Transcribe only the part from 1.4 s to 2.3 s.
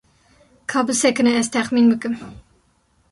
ez texmîn bikim.